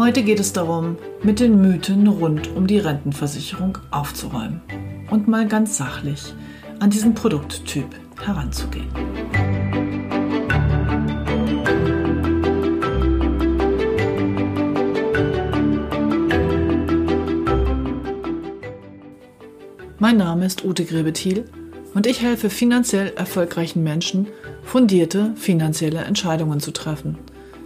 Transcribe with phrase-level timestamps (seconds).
[0.00, 4.62] Heute geht es darum, mit den Mythen rund um die Rentenversicherung aufzuräumen
[5.10, 6.32] und mal ganz sachlich
[6.78, 7.84] an diesen Produkttyp
[8.18, 8.88] heranzugehen.
[19.98, 21.44] Mein Name ist Ute Grebethiel
[21.92, 24.28] und ich helfe finanziell erfolgreichen Menschen,
[24.62, 27.18] fundierte finanzielle Entscheidungen zu treffen,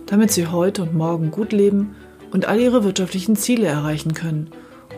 [0.07, 1.95] damit sie heute und morgen gut leben
[2.35, 4.51] und all ihre wirtschaftlichen Ziele erreichen können,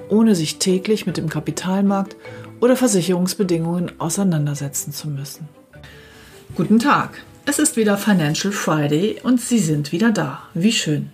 [0.08, 2.16] ohne sich täglich mit dem Kapitalmarkt
[2.60, 5.46] oder Versicherungsbedingungen auseinandersetzen zu müssen.
[6.54, 10.44] Guten Tag, es ist wieder Financial Friday und Sie sind wieder da.
[10.54, 11.10] Wie schön.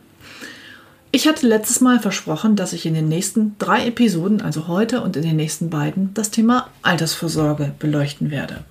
[1.10, 5.16] Ich hatte letztes Mal versprochen, dass ich in den nächsten drei Episoden, also heute und
[5.16, 8.64] in den nächsten beiden, das Thema Altersvorsorge beleuchten werde.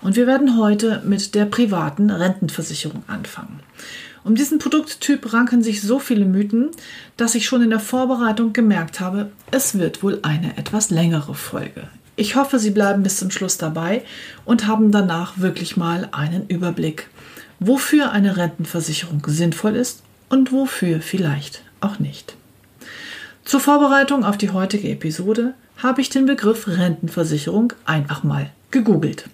[0.00, 3.60] Und wir werden heute mit der privaten Rentenversicherung anfangen.
[4.24, 6.70] Um diesen Produkttyp ranken sich so viele Mythen,
[7.18, 11.88] dass ich schon in der Vorbereitung gemerkt habe, es wird wohl eine etwas längere Folge.
[12.16, 14.02] Ich hoffe, Sie bleiben bis zum Schluss dabei
[14.46, 17.08] und haben danach wirklich mal einen Überblick,
[17.60, 22.34] wofür eine Rentenversicherung sinnvoll ist und wofür vielleicht auch nicht.
[23.44, 29.28] Zur Vorbereitung auf die heutige Episode habe ich den Begriff Rentenversicherung einfach mal gegoogelt.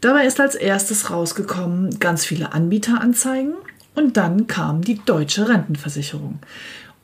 [0.00, 3.54] Dabei ist als erstes rausgekommen ganz viele Anbieteranzeigen
[3.94, 6.40] und dann kam die deutsche Rentenversicherung.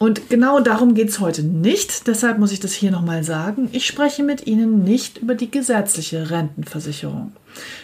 [0.02, 3.68] Und genau darum geht es heute nicht, deshalb muss ich das hier nochmal sagen.
[3.72, 7.32] Ich spreche mit Ihnen nicht über die gesetzliche Rentenversicherung.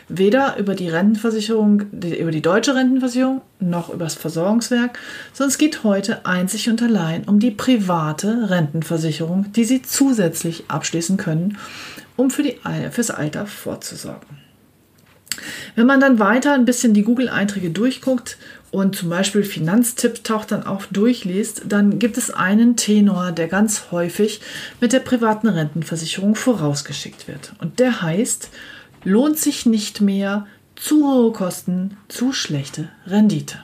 [0.09, 4.99] Weder über die Rentenversicherung, über die deutsche Rentenversicherung, noch über das Versorgungswerk,
[5.35, 11.19] sondern es geht heute einzig und allein um die private Rentenversicherung, die Sie zusätzlich abschließen
[11.19, 11.59] können,
[12.17, 12.45] um für
[12.93, 14.47] fürs Alter vorzusorgen.
[15.75, 18.39] Wenn man dann weiter ein bisschen die Google-Einträge durchguckt
[18.77, 23.91] und zum Beispiel Finanztipp taucht dann auch durchliest, dann gibt es einen Tenor, der ganz
[23.91, 24.43] häufig
[24.83, 27.55] mit der privaten Rentenversicherung vorausgeschickt wird.
[27.59, 28.51] Und der heißt,
[29.03, 33.61] lohnt sich nicht mehr, zu hohe Kosten, zu schlechte Rendite.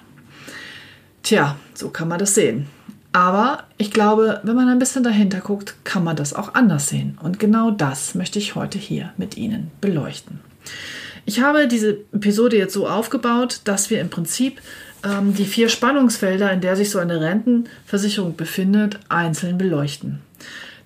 [1.22, 2.68] Tja, so kann man das sehen.
[3.12, 7.18] Aber ich glaube, wenn man ein bisschen dahinter guckt, kann man das auch anders sehen.
[7.22, 10.40] Und genau das möchte ich heute hier mit Ihnen beleuchten.
[11.26, 14.62] Ich habe diese Episode jetzt so aufgebaut, dass wir im Prinzip
[15.04, 20.20] ähm, die vier Spannungsfelder, in der sich so eine Rentenversicherung befindet, einzeln beleuchten.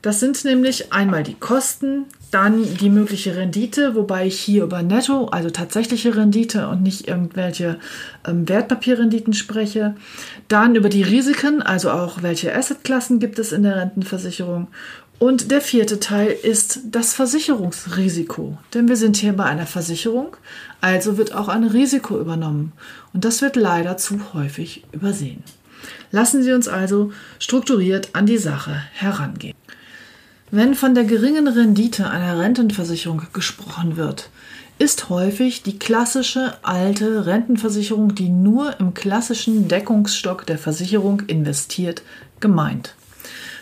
[0.02, 5.26] Das sind nämlich einmal die Kosten, dann die mögliche Rendite, wobei ich hier über Netto,
[5.26, 7.78] also tatsächliche Rendite und nicht irgendwelche
[8.26, 9.96] ähm, Wertpapierrenditen spreche.
[10.48, 14.68] Dann über die Risiken, also auch welche Assetklassen gibt es in der Rentenversicherung.
[15.18, 18.58] Und der vierte Teil ist das Versicherungsrisiko.
[18.74, 20.36] Denn wir sind hier bei einer Versicherung,
[20.82, 22.72] also wird auch ein Risiko übernommen.
[23.14, 25.42] Und das wird leider zu häufig übersehen.
[26.10, 29.56] Lassen Sie uns also strukturiert an die Sache herangehen.
[30.50, 34.30] Wenn von der geringen Rendite einer Rentenversicherung gesprochen wird,
[34.78, 42.02] ist häufig die klassische alte Rentenversicherung, die nur im klassischen Deckungsstock der Versicherung investiert,
[42.40, 42.94] gemeint.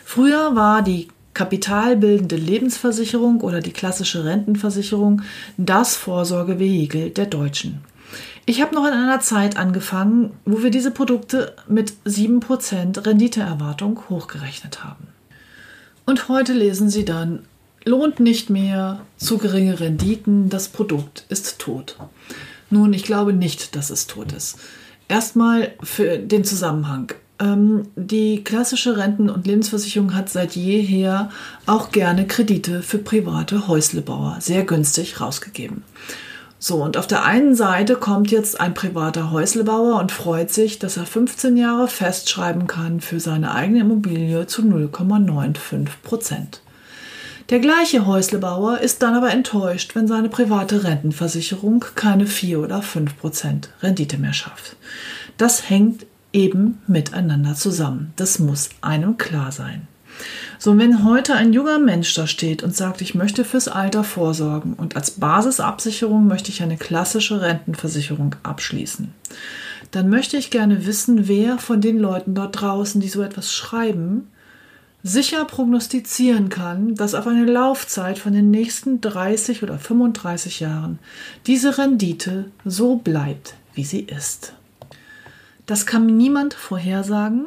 [0.05, 5.23] Früher war die kapitalbildende Lebensversicherung oder die klassische Rentenversicherung
[5.57, 7.81] das Vorsorgevehikel der Deutschen.
[8.47, 14.85] Ich habe noch in einer Zeit angefangen, wo wir diese Produkte mit 7% Renditeerwartung hochgerechnet
[14.85, 15.09] haben.
[16.07, 17.47] Und heute lesen Sie dann,
[17.85, 21.97] lohnt nicht mehr, zu geringe Renditen, das Produkt ist tot.
[22.69, 24.59] Nun, ich glaube nicht, dass es tot ist.
[25.09, 27.13] Erstmal für den Zusammenhang.
[27.41, 31.31] Ähm, die klassische Renten- und Lebensversicherung hat seit jeher
[31.67, 35.83] auch gerne Kredite für private Häuslebauer sehr günstig rausgegeben.
[36.67, 40.97] So, und auf der einen Seite kommt jetzt ein privater Häuslebauer und freut sich, dass
[40.97, 46.63] er 15 Jahre festschreiben kann für seine eigene Immobilie zu 0,95 Prozent.
[47.51, 53.19] Der gleiche Häuslebauer ist dann aber enttäuscht, wenn seine private Rentenversicherung keine 4 oder 5
[53.19, 54.77] Prozent Rendite mehr schafft.
[55.37, 58.13] Das hängt eben miteinander zusammen.
[58.17, 59.87] Das muss einem klar sein.
[60.59, 64.75] So, wenn heute ein junger Mensch da steht und sagt, ich möchte fürs Alter vorsorgen
[64.75, 69.13] und als Basisabsicherung möchte ich eine klassische Rentenversicherung abschließen,
[69.91, 74.29] dann möchte ich gerne wissen, wer von den Leuten dort draußen, die so etwas schreiben,
[75.03, 80.99] sicher prognostizieren kann, dass auf eine Laufzeit von den nächsten 30 oder 35 Jahren
[81.47, 84.55] diese Rendite so bleibt, wie sie ist.
[85.67, 87.47] Das kann niemand vorhersagen,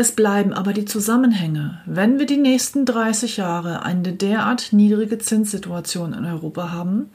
[0.00, 1.80] es bleiben aber die Zusammenhänge.
[1.84, 7.10] Wenn wir die nächsten 30 Jahre eine derart niedrige Zinssituation in Europa haben,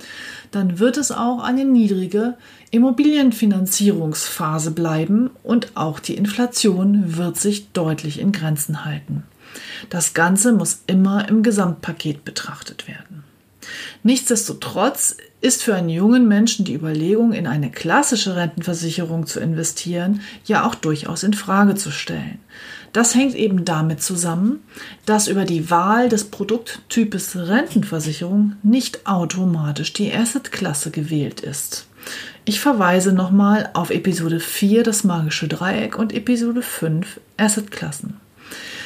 [0.51, 2.33] dann wird es auch eine niedrige
[2.71, 9.23] Immobilienfinanzierungsphase bleiben und auch die Inflation wird sich deutlich in Grenzen halten.
[9.89, 13.23] Das Ganze muss immer im Gesamtpaket betrachtet werden.
[14.03, 20.65] Nichtsdestotrotz ist für einen jungen Menschen die Überlegung, in eine klassische Rentenversicherung zu investieren, ja
[20.65, 22.39] auch durchaus in Frage zu stellen.
[22.93, 24.63] Das hängt eben damit zusammen,
[25.05, 31.87] dass über die Wahl des Produkttypes Rentenversicherung nicht automatisch die Assetklasse gewählt ist.
[32.45, 38.17] Ich verweise nochmal auf Episode 4 das magische Dreieck und Episode 5 Assetklassen.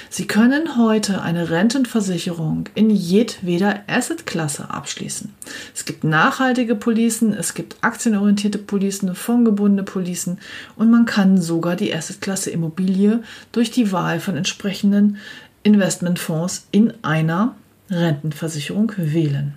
[0.09, 5.33] Sie können heute eine Rentenversicherung in jedweder Assetklasse abschließen.
[5.75, 10.39] Es gibt nachhaltige Policen, es gibt aktienorientierte Policen, fondgebundene Policen
[10.75, 13.21] und man kann sogar die Assetklasse Immobilie
[13.51, 15.17] durch die Wahl von entsprechenden
[15.63, 17.55] Investmentfonds in einer
[17.89, 19.53] Rentenversicherung wählen.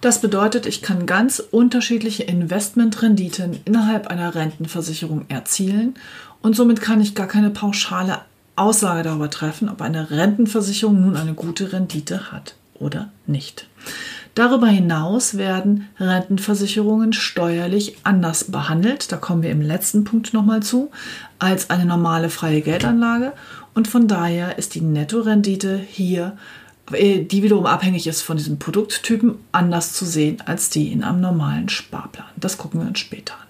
[0.00, 5.94] Das bedeutet, ich kann ganz unterschiedliche Investmentrenditen innerhalb einer Rentenversicherung erzielen
[6.40, 8.20] und somit kann ich gar keine pauschale
[8.58, 13.66] Aussage darüber treffen, ob eine Rentenversicherung nun eine gute Rendite hat oder nicht.
[14.34, 20.90] Darüber hinaus werden Rentenversicherungen steuerlich anders behandelt, da kommen wir im letzten Punkt nochmal zu,
[21.40, 23.32] als eine normale freie Geldanlage
[23.74, 26.36] und von daher ist die Nettorendite hier,
[26.92, 31.20] äh, die wiederum abhängig ist von diesem Produkttypen, anders zu sehen als die in einem
[31.20, 32.26] normalen Sparplan.
[32.36, 33.47] Das gucken wir uns später an.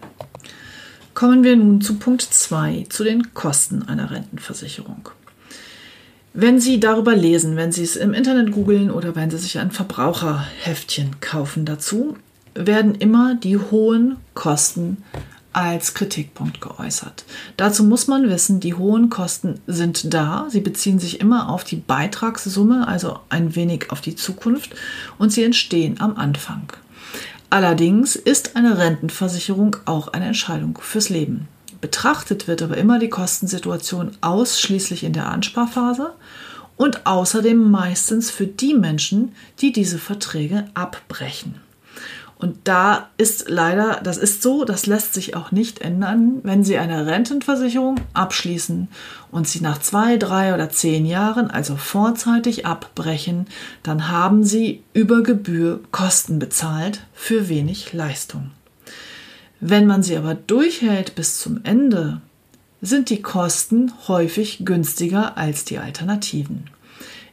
[1.18, 5.08] Kommen wir nun zu Punkt 2, zu den Kosten einer Rentenversicherung.
[6.32, 9.72] Wenn Sie darüber lesen, wenn Sie es im Internet googeln oder wenn Sie sich ein
[9.72, 12.16] Verbraucherheftchen kaufen dazu,
[12.54, 14.98] werden immer die hohen Kosten
[15.52, 17.24] als Kritikpunkt geäußert.
[17.56, 20.46] Dazu muss man wissen, die hohen Kosten sind da.
[20.50, 24.70] Sie beziehen sich immer auf die Beitragssumme, also ein wenig auf die Zukunft,
[25.18, 26.72] und sie entstehen am Anfang.
[27.50, 31.48] Allerdings ist eine Rentenversicherung auch eine Entscheidung fürs Leben.
[31.80, 36.12] Betrachtet wird aber immer die Kostensituation ausschließlich in der Ansparphase
[36.76, 41.60] und außerdem meistens für die Menschen, die diese Verträge abbrechen.
[42.38, 46.78] Und da ist leider, das ist so, das lässt sich auch nicht ändern, wenn Sie
[46.78, 48.88] eine Rentenversicherung abschließen
[49.32, 53.46] und Sie nach zwei, drei oder zehn Jahren, also vorzeitig abbrechen,
[53.82, 58.52] dann haben Sie über Gebühr Kosten bezahlt für wenig Leistung.
[59.60, 62.20] Wenn man sie aber durchhält bis zum Ende,
[62.80, 66.70] sind die Kosten häufig günstiger als die Alternativen.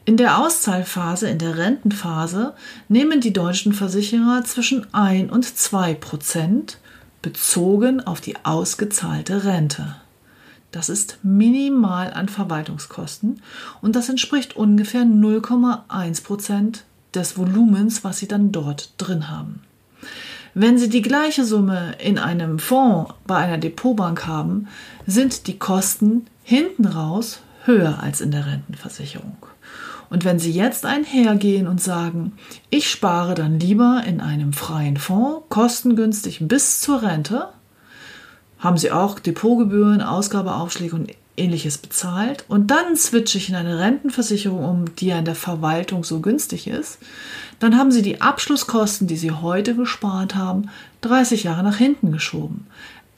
[0.07, 2.53] In der Auszahlphase, in der Rentenphase,
[2.89, 6.77] nehmen die deutschen Versicherer zwischen 1 und 2 Prozent
[7.23, 9.95] bezogen auf die ausgezahlte Rente.
[10.71, 13.41] Das ist minimal an Verwaltungskosten
[13.81, 16.83] und das entspricht ungefähr 0,1 Prozent
[17.15, 19.61] des Volumens, was Sie dann dort drin haben.
[20.53, 24.67] Wenn Sie die gleiche Summe in einem Fonds bei einer Depotbank haben,
[25.07, 29.37] sind die Kosten hinten raus höher als in der Rentenversicherung.
[30.15, 32.31] Und wenn Sie jetzt einhergehen und sagen,
[32.69, 37.49] ich spare dann lieber in einem freien Fonds, kostengünstig bis zur Rente,
[38.57, 42.45] haben Sie auch Depotgebühren, Ausgabeaufschläge und ähnliches bezahlt.
[42.47, 46.67] Und dann switche ich in eine Rentenversicherung um, die ja in der Verwaltung so günstig
[46.67, 46.99] ist,
[47.59, 50.69] dann haben Sie die Abschlusskosten, die Sie heute gespart haben,
[51.01, 52.67] 30 Jahre nach hinten geschoben.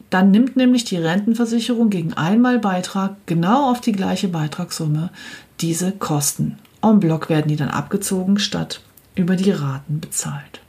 [0.09, 5.11] Dann nimmt nämlich die Rentenversicherung gegen einmal Beitrag genau auf die gleiche Beitragssumme
[5.59, 8.81] diese Kosten En bloc werden die dann abgezogen, statt
[9.15, 10.61] über die Raten bezahlt.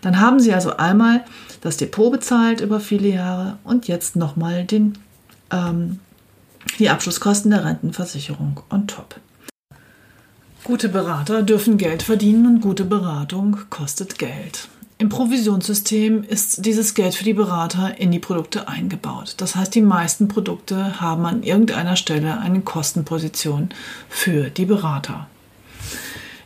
[0.00, 1.24] Dann haben Sie also einmal
[1.60, 4.66] das Depot bezahlt über viele Jahre und jetzt nochmal
[5.50, 6.00] ähm,
[6.78, 9.16] die Abschlusskosten der Rentenversicherung on top.
[10.64, 14.68] Gute Berater dürfen Geld verdienen und gute Beratung kostet Geld.
[14.98, 19.34] Im Provisionssystem ist dieses Geld für die Berater in die Produkte eingebaut.
[19.38, 23.70] Das heißt, die meisten Produkte haben an irgendeiner Stelle eine Kostenposition
[24.08, 25.26] für die Berater.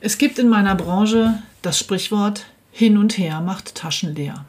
[0.06, 4.44] Es gibt in meiner Branche das Sprichwort hin und her macht Taschen leer.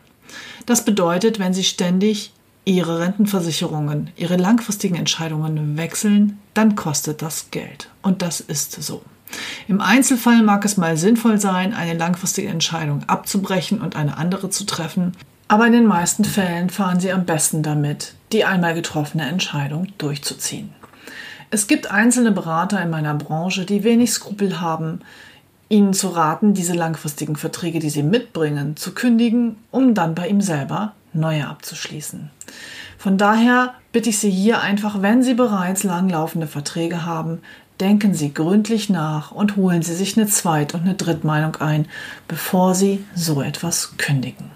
[0.67, 2.31] Das bedeutet, wenn Sie ständig
[2.63, 7.89] Ihre Rentenversicherungen, Ihre langfristigen Entscheidungen wechseln, dann kostet das Geld.
[8.03, 9.01] Und das ist so.
[9.67, 14.63] Im Einzelfall mag es mal sinnvoll sein, eine langfristige Entscheidung abzubrechen und eine andere zu
[14.63, 15.13] treffen,
[15.47, 20.69] aber in den meisten Fällen fahren Sie am besten damit, die einmal getroffene Entscheidung durchzuziehen.
[21.49, 24.99] Es gibt einzelne Berater in meiner Branche, die wenig Skrupel haben,
[25.69, 30.41] Ihnen zu raten, diese langfristigen Verträge, die Sie mitbringen, zu kündigen, um dann bei ihm
[30.41, 32.29] selber neue abzuschließen.
[32.97, 37.39] Von daher bitte ich Sie hier einfach, wenn Sie bereits langlaufende Verträge haben,
[37.79, 41.87] denken Sie gründlich nach und holen Sie sich eine Zweit- und eine Drittmeinung ein,
[42.27, 44.51] bevor Sie so etwas kündigen.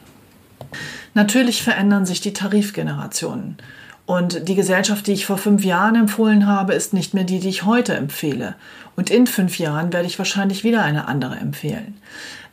[1.13, 3.57] Natürlich verändern sich die Tarifgenerationen.
[4.05, 7.49] Und die Gesellschaft, die ich vor fünf Jahren empfohlen habe, ist nicht mehr die, die
[7.49, 8.55] ich heute empfehle.
[8.95, 11.97] Und in fünf Jahren werde ich wahrscheinlich wieder eine andere empfehlen.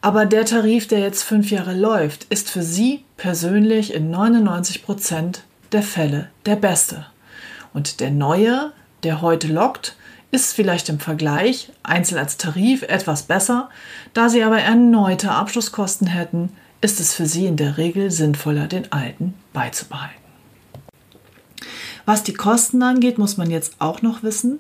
[0.00, 5.42] Aber der Tarif, der jetzt fünf Jahre läuft, ist für Sie persönlich in 99 Prozent
[5.72, 7.06] der Fälle der beste.
[7.74, 9.96] Und der neue, der heute lockt,
[10.30, 13.70] ist vielleicht im Vergleich einzeln als Tarif etwas besser.
[14.14, 16.50] Da Sie aber erneute Abschlusskosten hätten,
[16.80, 20.17] ist es für Sie in der Regel sinnvoller, den alten beizubehalten.
[22.08, 24.58] Was die Kosten angeht, muss man jetzt auch noch wissen,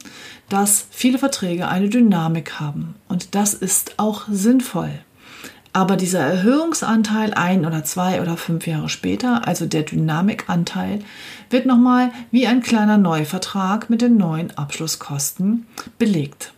[0.50, 2.94] dass viele Verträge eine Dynamik haben.
[3.08, 4.90] Und das ist auch sinnvoll.
[5.72, 10.98] Aber dieser Erhöhungsanteil ein oder zwei oder fünf Jahre später, also der Dynamikanteil,
[11.48, 16.52] wird nochmal wie ein kleiner Neuvertrag mit den neuen Abschlusskosten belegt.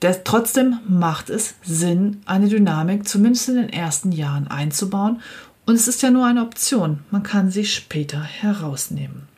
[0.00, 5.20] Der, trotzdem macht es Sinn, eine Dynamik zumindest in den ersten Jahren einzubauen.
[5.66, 7.00] Und es ist ja nur eine Option.
[7.10, 9.35] Man kann sie später herausnehmen.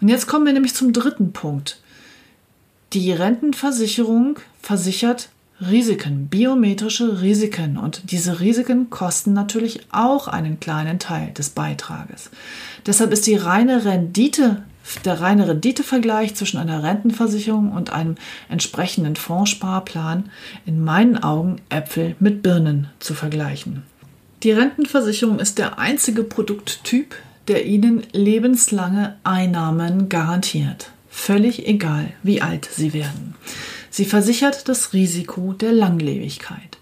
[0.00, 1.80] Und jetzt kommen wir nämlich zum dritten Punkt.
[2.92, 5.28] Die Rentenversicherung versichert
[5.60, 7.78] Risiken, biometrische Risiken.
[7.78, 12.30] Und diese Risiken kosten natürlich auch einen kleinen Teil des Beitrages.
[12.84, 14.62] Deshalb ist die reine Rendite,
[15.04, 18.16] der reine Renditevergleich zwischen einer Rentenversicherung und einem
[18.48, 20.30] entsprechenden Fondssparplan
[20.66, 23.82] in meinen Augen Äpfel mit Birnen zu vergleichen.
[24.42, 27.16] Die Rentenversicherung ist der einzige Produkttyp,
[27.48, 30.90] der ihnen lebenslange Einnahmen garantiert.
[31.08, 33.34] Völlig egal, wie alt sie werden.
[33.90, 36.76] Sie versichert das Risiko der Langlebigkeit.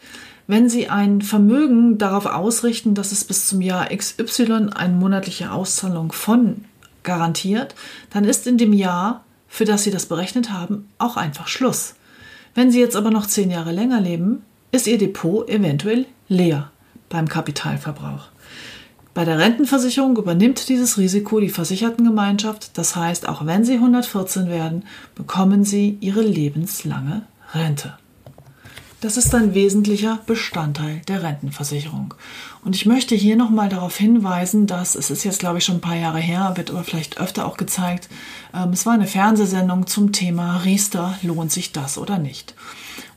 [0.46, 6.12] Wenn Sie ein Vermögen darauf ausrichten, dass es bis zum Jahr XY eine monatliche Auszahlung
[6.12, 6.64] von
[7.02, 7.74] garantiert,
[8.10, 11.94] dann ist in dem Jahr, für das Sie das berechnet haben, auch einfach Schluss.
[12.54, 16.70] Wenn Sie jetzt aber noch zehn Jahre länger leben, ist Ihr Depot eventuell leer
[17.08, 18.33] beim Kapitalverbrauch.
[19.14, 22.76] Bei der Rentenversicherung übernimmt dieses Risiko die Versichertengemeinschaft.
[22.76, 27.22] Das heißt, auch wenn Sie 114 werden, bekommen Sie Ihre lebenslange
[27.54, 27.94] Rente.
[29.00, 32.14] Das ist ein wesentlicher Bestandteil der Rentenversicherung.
[32.64, 35.82] Und ich möchte hier nochmal darauf hinweisen, dass es ist jetzt, glaube ich, schon ein
[35.82, 38.08] paar Jahre her, wird aber vielleicht öfter auch gezeigt,
[38.54, 42.54] ähm, es war eine Fernsehsendung zum Thema Riester, lohnt sich das oder nicht?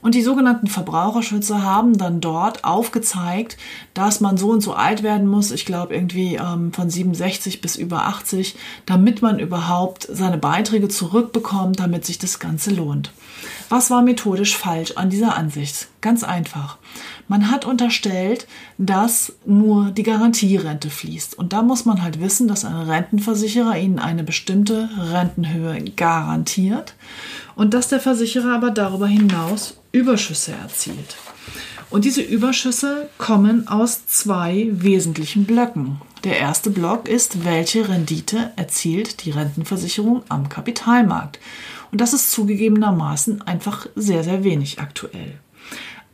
[0.00, 3.56] Und die sogenannten Verbraucherschützer haben dann dort aufgezeigt,
[3.94, 7.76] dass man so und so alt werden muss, ich glaube irgendwie ähm, von 67 bis
[7.76, 13.12] über 80, damit man überhaupt seine Beiträge zurückbekommt, damit sich das Ganze lohnt.
[13.68, 15.88] Was war methodisch falsch an dieser Ansicht?
[16.00, 16.78] Ganz einfach.
[17.26, 18.46] Man hat unterstellt,
[18.78, 21.36] dass nur die Garantierente fließt.
[21.36, 26.94] Und da muss man halt wissen, dass ein Rentenversicherer Ihnen eine bestimmte Rentenhöhe garantiert
[27.56, 31.16] und dass der Versicherer aber darüber hinaus Überschüsse erzielt.
[31.90, 36.00] Und diese Überschüsse kommen aus zwei wesentlichen Blöcken.
[36.24, 41.38] Der erste Block ist, welche Rendite erzielt die Rentenversicherung am Kapitalmarkt.
[41.90, 45.38] Und das ist zugegebenermaßen einfach sehr, sehr wenig aktuell.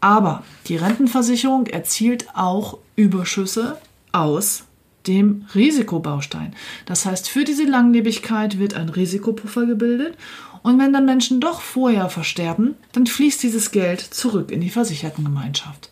[0.01, 3.79] Aber die Rentenversicherung erzielt auch Überschüsse
[4.13, 4.65] aus
[5.07, 6.55] dem Risikobaustein.
[6.87, 10.17] Das heißt, für diese Langlebigkeit wird ein Risikopuffer gebildet
[10.63, 15.91] und wenn dann Menschen doch vorher versterben, dann fließt dieses Geld zurück in die Versichertengemeinschaft.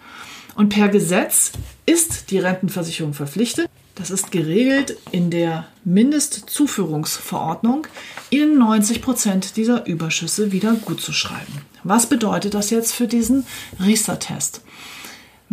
[0.54, 1.52] Und per Gesetz
[1.86, 7.86] ist die Rentenversicherung verpflichtet, das ist geregelt in der Mindestzuführungsverordnung,
[8.30, 11.60] Ihnen 90 Prozent dieser Überschüsse wieder gutzuschreiben.
[11.84, 13.44] Was bedeutet das jetzt für diesen
[13.84, 14.62] Riester-Test?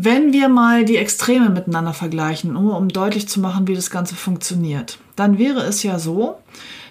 [0.02, 4.16] Wenn wir mal die Extreme miteinander vergleichen, nur um deutlich zu machen, wie das Ganze
[4.16, 6.38] funktioniert, dann wäre es ja so,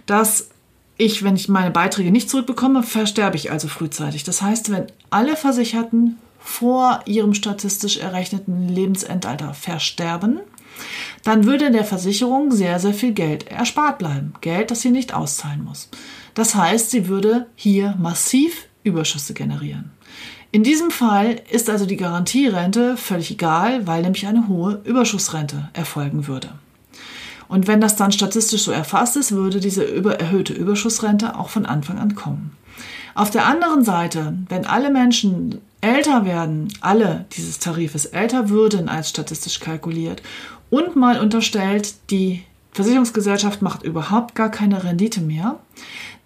[0.05, 0.51] dass
[0.99, 4.25] ich, wenn ich meine Beiträge nicht zurückbekomme, versterbe ich also frühzeitig.
[4.25, 10.41] Das heißt, wenn alle Versicherten vor ihrem statistisch errechneten Lebensendalter versterben,
[11.25, 14.35] dann würde der Versicherung sehr, sehr viel Geld erspart bleiben.
[14.43, 15.89] Geld, das sie nicht auszahlen muss.
[16.35, 19.93] Das heißt, sie würde hier massiv Überschüsse generieren.
[20.51, 26.27] In diesem Fall ist also die Garantierente völlig egal, weil nämlich eine hohe Überschussrente erfolgen
[26.27, 26.49] würde.
[27.49, 31.67] Und wenn das dann statistisch so erfasst ist, würde diese über erhöhte Überschussrente auch von
[31.67, 32.57] Anfang an kommen.
[33.15, 39.11] Auf der anderen Seite, wenn alle Menschen älter werden, alle dieses Tarifes älter würden als
[39.11, 40.23] statistisch kalkuliert
[40.71, 45.59] und mal unterstellt, die Versicherungsgesellschaft macht überhaupt gar keine Rendite mehr,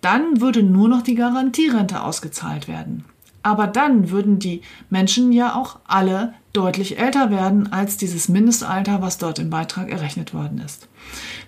[0.01, 3.05] dann würde nur noch die Garantierente ausgezahlt werden.
[3.43, 9.19] Aber dann würden die Menschen ja auch alle deutlich älter werden als dieses Mindestalter, was
[9.19, 10.87] dort im Beitrag errechnet worden ist.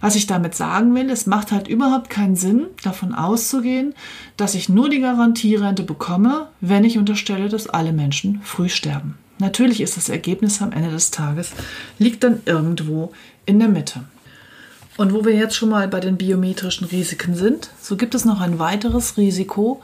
[0.00, 3.94] Was ich damit sagen will, es macht halt überhaupt keinen Sinn, davon auszugehen,
[4.36, 9.18] dass ich nur die Garantierente bekomme, wenn ich unterstelle, dass alle Menschen früh sterben.
[9.38, 11.52] Natürlich ist das Ergebnis am Ende des Tages,
[11.98, 13.12] liegt dann irgendwo
[13.46, 14.04] in der Mitte.
[14.96, 18.40] Und wo wir jetzt schon mal bei den biometrischen Risiken sind, so gibt es noch
[18.40, 19.82] ein weiteres Risiko,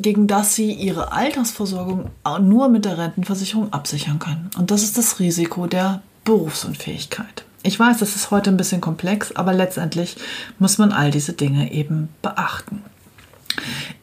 [0.00, 4.50] gegen das sie ihre Altersversorgung nur mit der Rentenversicherung absichern können.
[4.58, 7.44] Und das ist das Risiko der Berufsunfähigkeit.
[7.62, 10.16] Ich weiß, das ist heute ein bisschen komplex, aber letztendlich
[10.58, 12.82] muss man all diese Dinge eben beachten.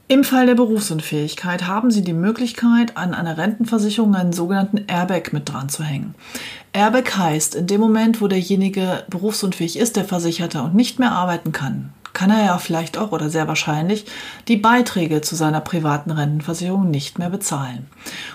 [0.08, 5.48] Im Fall der Berufsunfähigkeit haben Sie die Möglichkeit, an einer Rentenversicherung einen sogenannten Airbag mit
[5.48, 6.15] dran zu hängen.
[6.74, 11.51] Airbag heißt, in dem Moment, wo derjenige berufsunfähig ist, der Versicherte, und nicht mehr arbeiten
[11.51, 14.06] kann, kann er ja vielleicht auch oder sehr wahrscheinlich
[14.48, 17.88] die Beiträge zu seiner privaten Rentenversicherung nicht mehr bezahlen.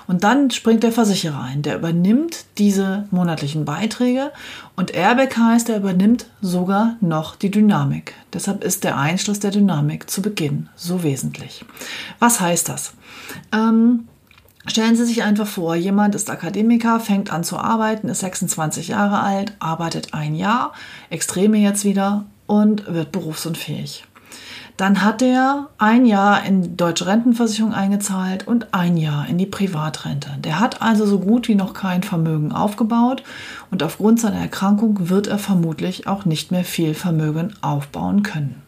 [0.07, 4.33] Und dann springt der Versicherer ein, der übernimmt diese monatlichen Beiträge
[4.77, 8.15] und Airbag heißt, er übernimmt sogar noch die Dynamik.
[8.33, 11.65] Deshalb ist der Einschluss der Dynamik zu Beginn so wesentlich.
[12.19, 12.95] Was heißt das?
[13.53, 14.09] Ähm,
[14.69, 19.21] Stellen Sie sich einfach vor, jemand ist Akademiker, fängt an zu arbeiten, ist 26 Jahre
[19.21, 20.73] alt, arbeitet ein Jahr,
[21.09, 24.05] Extreme jetzt wieder und wird berufsunfähig.
[24.77, 29.47] Dann hat er ein Jahr in die deutsche Rentenversicherung eingezahlt und ein Jahr in die
[29.47, 30.29] Privatrente.
[30.41, 33.23] Der hat also so gut wie noch kein Vermögen aufgebaut
[33.71, 38.63] und aufgrund seiner Erkrankung wird er vermutlich auch nicht mehr viel Vermögen aufbauen können.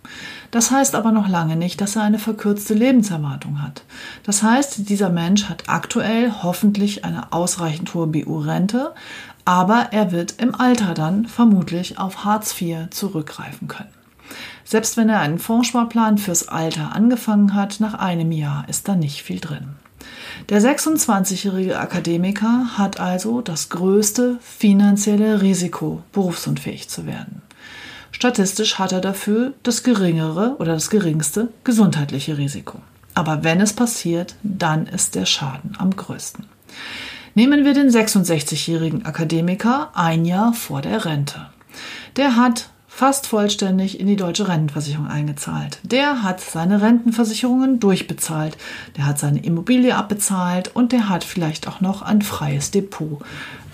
[0.50, 3.82] Das heißt aber noch lange nicht, dass er eine verkürzte Lebenserwartung hat.
[4.24, 8.94] Das heißt, dieser Mensch hat aktuell hoffentlich eine ausreichend hohe BU-Rente,
[9.48, 13.88] aber er wird im Alter dann vermutlich auf Hartz IV zurückgreifen können.
[14.62, 19.22] Selbst wenn er einen Fondssparplan fürs Alter angefangen hat, nach einem Jahr ist da nicht
[19.22, 19.70] viel drin.
[20.50, 27.40] Der 26-jährige Akademiker hat also das größte finanzielle Risiko, berufsunfähig zu werden.
[28.10, 32.82] Statistisch hat er dafür das geringere oder das geringste gesundheitliche Risiko.
[33.14, 36.44] Aber wenn es passiert, dann ist der Schaden am größten.
[37.34, 41.46] Nehmen wir den 66-jährigen Akademiker ein Jahr vor der Rente.
[42.16, 45.78] Der hat fast vollständig in die deutsche Rentenversicherung eingezahlt.
[45.84, 48.56] Der hat seine Rentenversicherungen durchbezahlt.
[48.96, 53.20] Der hat seine Immobilie abbezahlt und der hat vielleicht auch noch ein freies Depot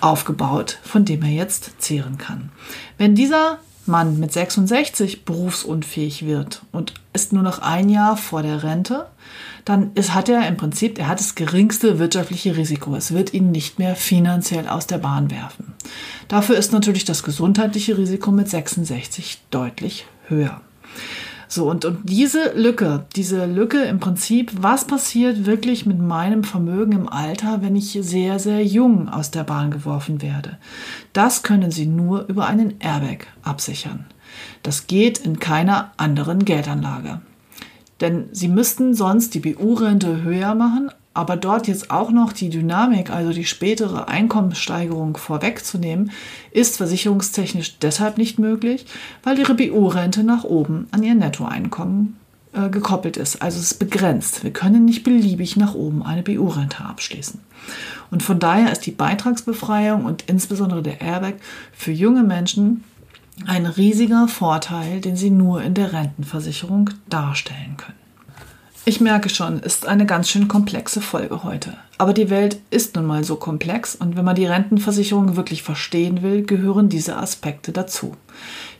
[0.02, 2.50] aufgebaut, von dem er jetzt zehren kann.
[2.98, 8.62] Wenn dieser Mann mit 66 berufsunfähig wird und ist nur noch ein Jahr vor der
[8.62, 9.06] Rente,
[9.64, 12.94] dann ist, hat er im Prinzip, er hat das geringste wirtschaftliche Risiko.
[12.94, 15.72] Es wird ihn nicht mehr finanziell aus der Bahn werfen.
[16.28, 20.60] Dafür ist natürlich das gesundheitliche Risiko mit 66 deutlich höher.
[21.48, 26.92] So, und, und diese Lücke, diese Lücke im Prinzip, was passiert wirklich mit meinem Vermögen
[26.92, 30.58] im Alter, wenn ich sehr, sehr jung aus der Bahn geworfen werde?
[31.12, 34.06] Das können Sie nur über einen Airbag absichern.
[34.62, 37.20] Das geht in keiner anderen Geldanlage.
[38.00, 43.10] Denn Sie müssten sonst die BU-Rente höher machen, aber dort jetzt auch noch die Dynamik,
[43.10, 46.10] also die spätere Einkommenssteigerung vorwegzunehmen,
[46.50, 48.86] ist versicherungstechnisch deshalb nicht möglich,
[49.22, 52.16] weil ihre BU-Rente nach oben an ihr Nettoeinkommen
[52.52, 53.42] äh, gekoppelt ist.
[53.42, 54.42] Also es ist begrenzt.
[54.42, 57.40] Wir können nicht beliebig nach oben eine BU-Rente abschließen.
[58.10, 61.34] Und von daher ist die Beitragsbefreiung und insbesondere der Airbag
[61.72, 62.84] für junge Menschen
[63.46, 67.98] ein riesiger Vorteil, den sie nur in der Rentenversicherung darstellen können.
[68.86, 71.72] Ich merke schon, ist eine ganz schön komplexe Folge heute.
[71.96, 76.22] Aber die Welt ist nun mal so komplex und wenn man die Rentenversicherung wirklich verstehen
[76.22, 78.14] will, gehören diese Aspekte dazu.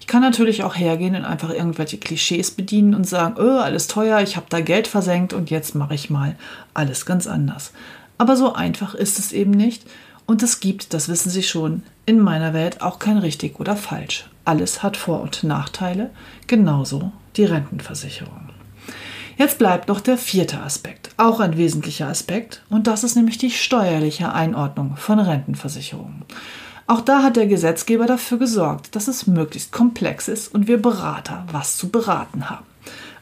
[0.01, 4.21] Ich kann natürlich auch hergehen und einfach irgendwelche Klischees bedienen und sagen, oh, alles teuer,
[4.21, 6.37] ich habe da Geld versenkt und jetzt mache ich mal
[6.75, 7.73] alles ganz anders.
[8.19, 9.85] Aber so einfach ist es eben nicht
[10.27, 14.29] und es gibt, das wissen Sie schon, in meiner Welt auch kein richtig oder falsch.
[14.45, 16.11] Alles hat Vor- und Nachteile,
[16.47, 18.51] genauso die Rentenversicherung.
[19.37, 23.51] Jetzt bleibt noch der vierte Aspekt, auch ein wesentlicher Aspekt, und das ist nämlich die
[23.51, 26.23] steuerliche Einordnung von Rentenversicherungen.
[26.87, 31.47] Auch da hat der Gesetzgeber dafür gesorgt, dass es möglichst komplex ist und wir Berater
[31.51, 32.67] was zu beraten haben.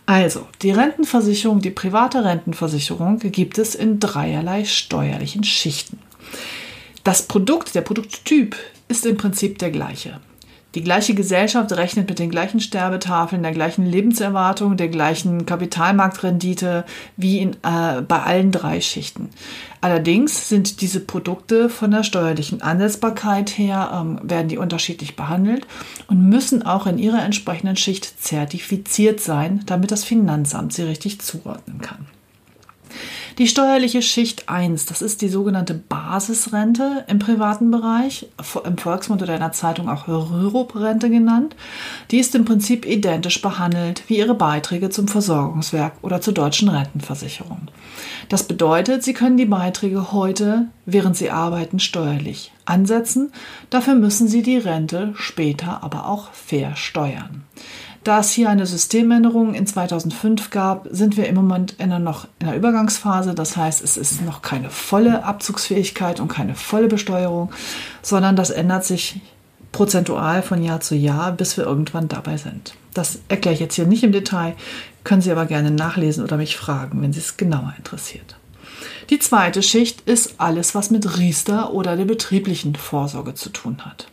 [0.04, 6.00] Also, die Rentenversicherung, die private Rentenversicherung gibt es in dreierlei steuerlichen Schichten.
[7.04, 10.20] Das Produkt, der Produkttyp ist im Prinzip der gleiche.
[10.76, 16.84] Die gleiche Gesellschaft rechnet mit den gleichen Sterbetafeln, der gleichen Lebenserwartung, der gleichen Kapitalmarktrendite
[17.16, 19.28] wie in, äh, bei allen drei Schichten.
[19.82, 25.66] Allerdings sind diese Produkte von der steuerlichen Ansetzbarkeit her, ähm, werden die unterschiedlich behandelt
[26.06, 31.80] und müssen auch in ihrer entsprechenden Schicht zertifiziert sein, damit das Finanzamt sie richtig zuordnen
[31.80, 32.06] kann.
[33.38, 38.26] Die steuerliche Schicht 1, das ist die sogenannte Basisrente im privaten Bereich,
[38.64, 41.56] im Volksmund oder in der Zeitung auch Rürup-Rente genannt.
[42.10, 47.68] Die ist im Prinzip identisch behandelt wie ihre Beiträge zum Versorgungswerk oder zur deutschen Rentenversicherung.
[48.28, 53.32] Das bedeutet, Sie können die Beiträge heute, während Sie arbeiten, steuerlich ansetzen.
[53.70, 57.44] Dafür müssen Sie die Rente später aber auch versteuern.
[58.04, 62.26] Da es hier eine Systemänderung in 2005 gab, sind wir im Moment in einer, noch
[62.40, 63.34] in einer Übergangsphase.
[63.34, 67.52] Das heißt, es ist noch keine volle Abzugsfähigkeit und keine volle Besteuerung,
[68.02, 69.20] sondern das ändert sich
[69.70, 72.74] prozentual von Jahr zu Jahr, bis wir irgendwann dabei sind.
[72.92, 74.54] Das erkläre ich jetzt hier nicht im Detail,
[75.04, 78.36] können Sie aber gerne nachlesen oder mich fragen, wenn Sie es genauer interessiert.
[79.10, 84.08] Die zweite Schicht ist alles, was mit Riester oder der betrieblichen Vorsorge zu tun hat.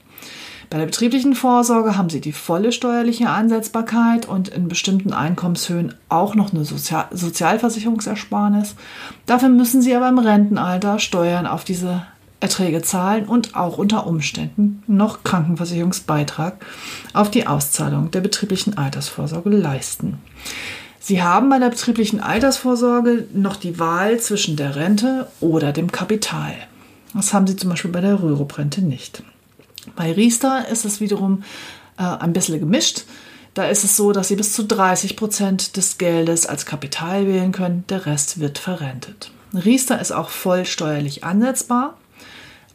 [0.70, 6.36] Bei der betrieblichen Vorsorge haben Sie die volle steuerliche Einsetzbarkeit und in bestimmten Einkommenshöhen auch
[6.36, 8.76] noch eine Sozial Sozialversicherungsersparnis.
[9.26, 12.04] Dafür müssen Sie aber im Rentenalter Steuern auf diese
[12.40, 16.64] Erträge zahlen und auch unter Umständen noch Krankenversicherungsbeitrag
[17.14, 20.20] auf die Auszahlung der betrieblichen Altersvorsorge leisten.
[21.00, 26.54] Sie haben bei der betrieblichen Altersvorsorge noch die Wahl zwischen der Rente oder dem Kapital.
[27.16, 29.24] Das haben Sie zum Beispiel bei der Rürup-Rente nicht.
[29.96, 31.44] Bei Riester ist es wiederum
[31.98, 33.04] äh, ein bisschen gemischt.
[33.54, 37.52] Da ist es so, dass Sie bis zu 30 Prozent des Geldes als Kapital wählen
[37.52, 39.32] können, der Rest wird verrentet.
[39.54, 41.98] Riester ist auch voll steuerlich ansetzbar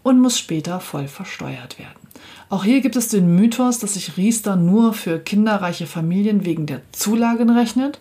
[0.02, 2.04] und muss später voll versteuert werden.
[2.50, 6.82] Auch hier gibt es den Mythos, dass sich Riester nur für kinderreiche Familien wegen der
[6.92, 7.98] Zulagen rechnet.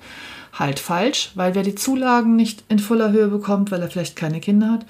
[0.52, 4.40] Halt falsch, weil wer die Zulagen nicht in voller Höhe bekommt, weil er vielleicht keine
[4.40, 4.86] Kinder hat,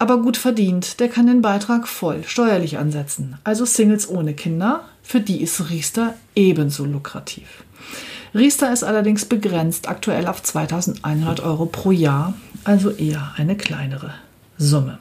[0.00, 3.36] aber gut verdient, der kann den Beitrag voll steuerlich ansetzen.
[3.44, 7.64] Also Singles ohne Kinder, für die ist Riester ebenso lukrativ.
[8.34, 12.32] Riester ist allerdings begrenzt aktuell auf 2100 Euro pro Jahr,
[12.64, 14.14] also eher eine kleinere
[14.56, 14.98] Summe.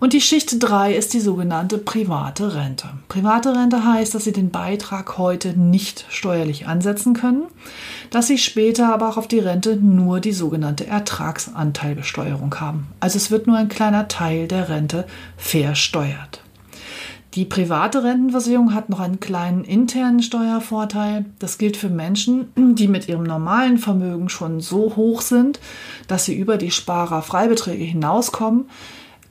[0.00, 2.88] Und die Schicht 3 ist die sogenannte private Rente.
[3.08, 7.44] Private Rente heißt, dass Sie den Beitrag heute nicht steuerlich ansetzen können,
[8.10, 12.86] dass Sie später aber auch auf die Rente nur die sogenannte Ertragsanteilbesteuerung haben.
[13.00, 15.04] Also es wird nur ein kleiner Teil der Rente
[15.36, 16.42] versteuert.
[17.34, 21.26] Die private Rentenversicherung hat noch einen kleinen internen Steuervorteil.
[21.38, 25.60] Das gilt für Menschen, die mit ihrem normalen Vermögen schon so hoch sind,
[26.06, 28.64] dass sie über die Sparerfreibeträge hinauskommen,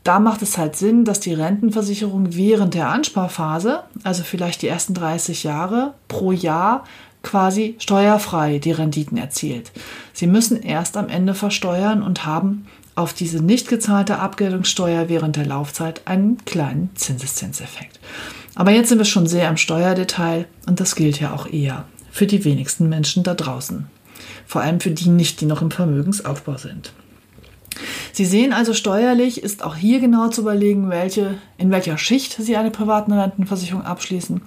[0.08, 4.94] da macht es halt Sinn, dass die Rentenversicherung während der Ansparphase, also vielleicht die ersten
[4.94, 6.86] 30 Jahre pro Jahr,
[7.24, 9.74] quasi steuerfrei die Renditen erzielt.
[10.14, 15.46] Sie müssen erst am Ende versteuern und haben auf diese nicht gezahlte Abgeltungssteuer während der
[15.46, 18.00] Laufzeit einen kleinen Zinseszinseffekt.
[18.56, 22.28] Aber jetzt sind wir schon sehr im Steuerdetail und das gilt ja auch eher für
[22.28, 23.88] die wenigsten Menschen da draußen.
[24.46, 26.94] Vor allem für die nicht, die noch im Vermögensaufbau sind.
[28.12, 32.58] Sie sehen also steuerlich ist auch hier genau zu überlegen, welche, in welcher Schicht Sie
[32.58, 34.42] eine private Rentenversicherung abschließen.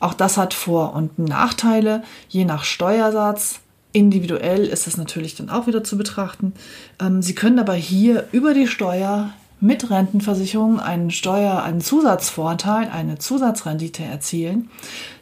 [0.00, 3.60] Auch das hat Vor- und Nachteile, je nach Steuersatz.
[3.92, 6.54] Individuell ist das natürlich dann auch wieder zu betrachten.
[7.00, 13.18] Ähm, Sie können aber hier über die Steuer mit Rentenversicherung einen Steuer, einen Zusatzvorteil, eine
[13.18, 14.70] Zusatzrendite erzielen,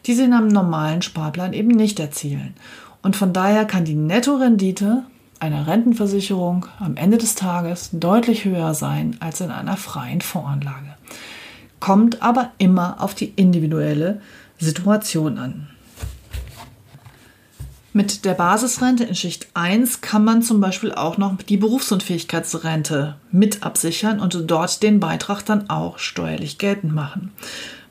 [0.06, 2.54] die Sie in einem normalen Sparplan eben nicht erzielen.
[3.02, 5.02] Und von daher kann die Nettorendite
[5.40, 10.94] einer Rentenversicherung am Ende des Tages deutlich höher sein als in einer freien Voranlage.
[11.80, 14.20] Kommt aber immer auf die individuelle
[14.58, 15.68] Situation an.
[17.92, 23.64] Mit der Basisrente in Schicht 1 kann man zum Beispiel auch noch die Berufsunfähigkeitsrente mit
[23.64, 27.32] absichern und dort den Beitrag dann auch steuerlich geltend machen.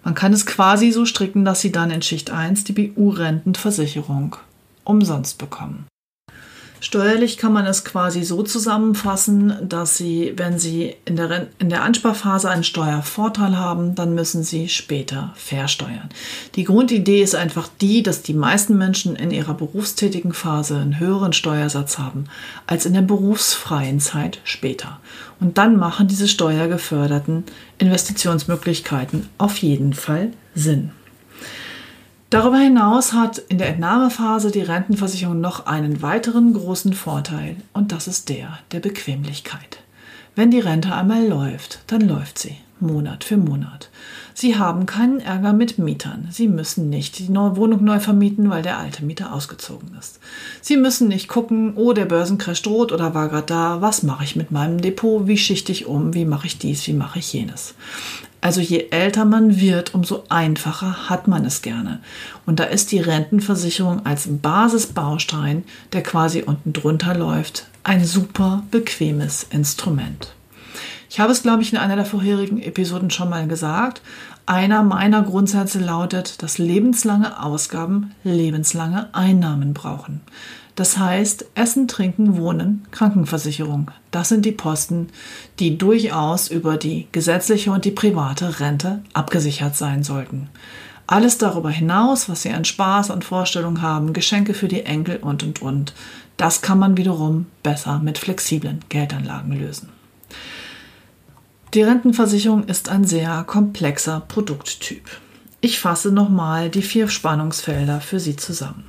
[0.05, 4.37] Man kann es quasi so stricken, dass Sie dann in Schicht 1 die BU-Rentenversicherung
[4.85, 5.85] umsonst bekommen.
[6.81, 11.83] Steuerlich kann man es quasi so zusammenfassen, dass Sie, wenn Sie in der, in der
[11.83, 16.09] Ansparphase einen Steuervorteil haben, dann müssen Sie später versteuern.
[16.55, 21.33] Die Grundidee ist einfach die, dass die meisten Menschen in ihrer berufstätigen Phase einen höheren
[21.33, 22.25] Steuersatz haben
[22.65, 24.99] als in der berufsfreien Zeit später.
[25.39, 27.43] Und dann machen diese steuergeförderten
[27.77, 30.91] Investitionsmöglichkeiten auf jeden Fall Sinn.
[32.29, 38.07] Darüber hinaus hat in der Entnahmephase die Rentenversicherung noch einen weiteren großen Vorteil und das
[38.07, 39.79] ist der der Bequemlichkeit.
[40.35, 42.55] Wenn die Rente einmal läuft, dann läuft sie.
[42.81, 43.89] Monat für Monat.
[44.33, 46.29] Sie haben keinen Ärger mit Mietern.
[46.31, 50.19] Sie müssen nicht die neue Wohnung neu vermieten, weil der alte Mieter ausgezogen ist.
[50.61, 54.37] Sie müssen nicht gucken, oh, der Börsencrash droht oder war gerade da, was mache ich
[54.37, 57.73] mit meinem Depot, wie schichte ich um, wie mache ich dies, wie mache ich jenes.
[58.41, 61.99] Also je älter man wird, umso einfacher hat man es gerne.
[62.45, 69.43] Und da ist die Rentenversicherung als Basisbaustein, der quasi unten drunter läuft, ein super bequemes
[69.49, 70.33] Instrument.
[71.09, 74.01] Ich habe es, glaube ich, in einer der vorherigen Episoden schon mal gesagt.
[74.45, 80.21] Einer meiner Grundsätze lautet, dass lebenslange Ausgaben lebenslange Einnahmen brauchen.
[80.75, 83.91] Das heißt, Essen, Trinken, Wohnen, Krankenversicherung.
[84.11, 85.07] Das sind die Posten,
[85.59, 90.49] die durchaus über die gesetzliche und die private Rente abgesichert sein sollten.
[91.05, 95.43] Alles darüber hinaus, was Sie an Spaß und Vorstellung haben, Geschenke für die Enkel und
[95.43, 95.93] und und,
[96.37, 99.89] das kann man wiederum besser mit flexiblen Geldanlagen lösen.
[101.73, 105.03] Die Rentenversicherung ist ein sehr komplexer Produkttyp.
[105.61, 108.85] Ich fasse nochmal die vier Spannungsfelder für Sie zusammen.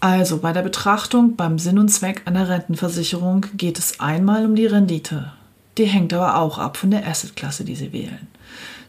[0.00, 4.64] Also bei der Betrachtung beim Sinn und Zweck einer Rentenversicherung geht es einmal um die
[4.64, 5.32] Rendite.
[5.76, 8.26] Die hängt aber auch ab von der Assetklasse, die Sie wählen.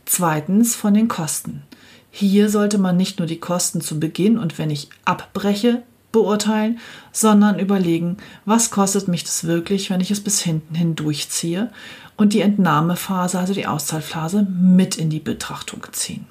[0.05, 1.63] Zweitens von den Kosten.
[2.11, 6.79] Hier sollte man nicht nur die Kosten zu Beginn und wenn ich abbreche, beurteilen,
[7.11, 11.71] sondern überlegen, was kostet mich das wirklich, wenn ich es bis hinten hin durchziehe
[12.17, 16.25] und die Entnahmephase, also die Auszahlphase, mit in die Betrachtung ziehen.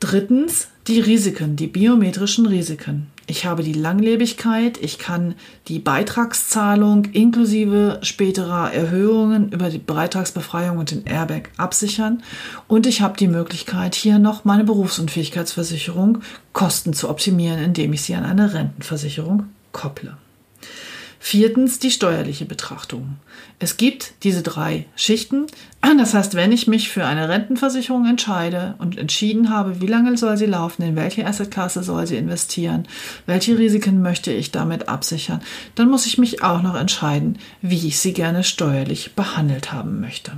[0.00, 3.08] Drittens die Risiken, die biometrischen Risiken.
[3.28, 5.34] Ich habe die Langlebigkeit, ich kann
[5.66, 12.22] die Beitragszahlung inklusive späterer Erhöhungen über die Beitragsbefreiung und den Airbag absichern
[12.68, 16.18] und ich habe die Möglichkeit, hier noch meine Berufsunfähigkeitsversicherung
[16.52, 20.16] Kosten zu optimieren, indem ich sie an eine Rentenversicherung kopple.
[21.28, 23.16] Viertens die steuerliche Betrachtung.
[23.58, 25.46] Es gibt diese drei Schichten.
[25.98, 30.36] Das heißt, wenn ich mich für eine Rentenversicherung entscheide und entschieden habe, wie lange soll
[30.36, 32.86] sie laufen, in welche Assetklasse soll sie investieren,
[33.26, 35.42] welche Risiken möchte ich damit absichern,
[35.74, 40.30] dann muss ich mich auch noch entscheiden, wie ich sie gerne steuerlich behandelt haben möchte.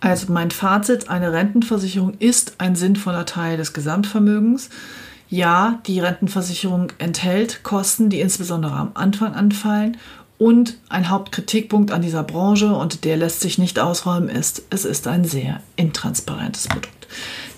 [0.00, 4.70] Also mein Fazit, eine Rentenversicherung ist ein sinnvoller Teil des Gesamtvermögens.
[5.32, 9.96] Ja, die Rentenversicherung enthält Kosten, die insbesondere am Anfang anfallen.
[10.36, 15.06] Und ein Hauptkritikpunkt an dieser Branche, und der lässt sich nicht ausräumen, ist, es ist
[15.06, 17.08] ein sehr intransparentes Produkt.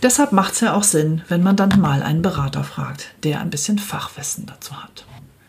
[0.05, 3.51] Deshalb macht es ja auch Sinn, wenn man dann mal einen Berater fragt, der ein
[3.51, 5.05] bisschen Fachwissen dazu hat.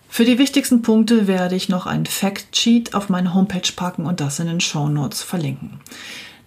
[0.09, 4.39] Für die wichtigsten Punkte werde ich noch ein Factsheet auf meine Homepage packen und das
[4.39, 5.79] in den Show Notes verlinken.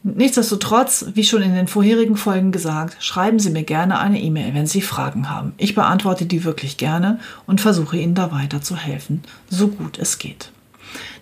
[0.02, 4.66] Nichtsdestotrotz, wie schon in den vorherigen Folgen gesagt, schreiben Sie mir gerne eine E-Mail, wenn
[4.66, 5.54] Sie Fragen haben.
[5.56, 10.18] Ich beantworte die wirklich gerne und versuche Ihnen da weiter zu helfen, so gut es
[10.18, 10.52] geht.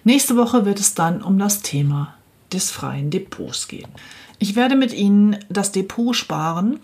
[0.05, 2.15] Nächste Woche wird es dann um das Thema
[2.53, 3.89] des freien Depots gehen.
[4.39, 6.79] Ich werde mit Ihnen das Depot sparen,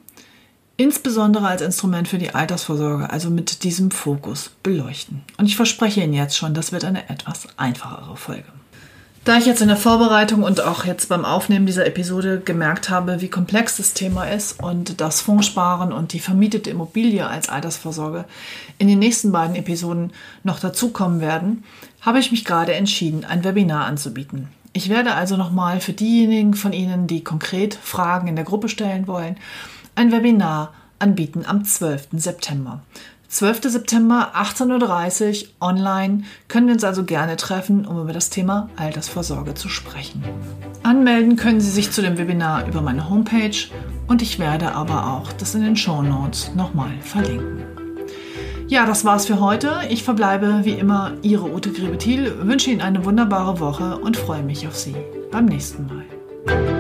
[0.79, 5.23] insbesondere als Instrument für die Altersvorsorge, also mit diesem Fokus beleuchten.
[5.37, 8.49] Und ich verspreche Ihnen jetzt schon, das wird eine etwas einfachere Folge.
[9.25, 13.21] Da ich jetzt in der Vorbereitung und auch jetzt beim Aufnehmen dieser Episode gemerkt habe,
[13.21, 18.25] wie komplex das Thema ist und das Fondssparen und die vermietete Immobilie als Altersvorsorge
[18.79, 21.63] in den nächsten beiden Episoden noch dazukommen werden,
[22.01, 24.49] habe ich mich gerade entschieden, ein Webinar anzubieten.
[24.73, 29.07] Ich werde also nochmal für diejenigen von Ihnen, die konkret Fragen in der Gruppe stellen
[29.07, 29.37] wollen,
[29.95, 32.09] ein Webinar anbieten am 12.
[32.15, 32.83] September.
[33.33, 33.63] 12.
[33.63, 39.55] September 18.30 Uhr online können wir uns also gerne treffen, um über das Thema Altersvorsorge
[39.55, 40.23] zu sprechen.
[40.83, 43.57] Anmelden können Sie sich zu dem Webinar über meine Homepage
[44.07, 47.63] und ich werde aber auch das in den Show Notes nochmal verlinken.
[48.69, 49.81] Ja, das war's für heute.
[49.89, 54.69] Ich verbleibe wie immer Ihre Ute Grebethiel, wünsche Ihnen eine wunderbare Woche und freue mich
[54.69, 54.95] auf Sie
[55.31, 56.72] beim nächsten Mal.